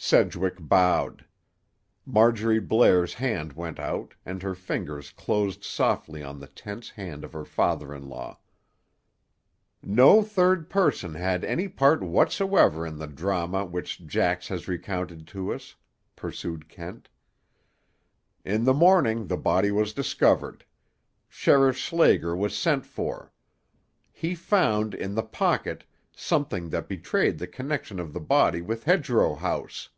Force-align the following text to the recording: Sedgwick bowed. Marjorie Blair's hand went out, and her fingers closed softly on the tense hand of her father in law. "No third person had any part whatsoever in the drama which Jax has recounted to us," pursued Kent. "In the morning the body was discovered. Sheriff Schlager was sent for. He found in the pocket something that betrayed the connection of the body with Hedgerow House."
Sedgwick 0.00 0.56
bowed. 0.60 1.24
Marjorie 2.06 2.60
Blair's 2.60 3.14
hand 3.14 3.54
went 3.54 3.80
out, 3.80 4.14
and 4.24 4.44
her 4.44 4.54
fingers 4.54 5.10
closed 5.10 5.64
softly 5.64 6.22
on 6.22 6.38
the 6.38 6.46
tense 6.46 6.88
hand 6.90 7.24
of 7.24 7.32
her 7.32 7.44
father 7.44 7.92
in 7.92 8.08
law. 8.08 8.38
"No 9.82 10.22
third 10.22 10.70
person 10.70 11.14
had 11.14 11.42
any 11.44 11.66
part 11.66 12.00
whatsoever 12.00 12.86
in 12.86 12.98
the 12.98 13.08
drama 13.08 13.64
which 13.64 14.06
Jax 14.06 14.46
has 14.48 14.68
recounted 14.68 15.26
to 15.26 15.52
us," 15.52 15.74
pursued 16.14 16.68
Kent. 16.68 17.08
"In 18.44 18.62
the 18.64 18.72
morning 18.74 19.26
the 19.26 19.36
body 19.36 19.72
was 19.72 19.92
discovered. 19.92 20.64
Sheriff 21.28 21.76
Schlager 21.76 22.36
was 22.36 22.56
sent 22.56 22.86
for. 22.86 23.32
He 24.12 24.36
found 24.36 24.94
in 24.94 25.16
the 25.16 25.24
pocket 25.24 25.82
something 26.20 26.68
that 26.70 26.88
betrayed 26.88 27.38
the 27.38 27.46
connection 27.46 28.00
of 28.00 28.12
the 28.12 28.18
body 28.18 28.60
with 28.60 28.82
Hedgerow 28.82 29.36
House." 29.36 29.88